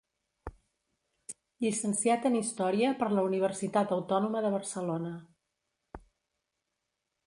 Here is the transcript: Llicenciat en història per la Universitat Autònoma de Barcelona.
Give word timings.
Llicenciat 1.65 2.25
en 2.31 2.39
història 2.41 2.95
per 3.03 3.11
la 3.13 3.27
Universitat 3.29 3.95
Autònoma 4.01 4.45
de 4.47 4.55
Barcelona. 4.59 5.17